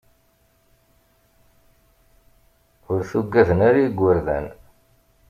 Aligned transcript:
Ur 2.91 2.99
t-ugaden 3.09 3.59
ara 3.67 3.79
igerdan. 3.85 4.45